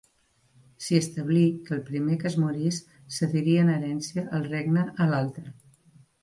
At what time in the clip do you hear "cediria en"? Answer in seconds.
3.19-3.71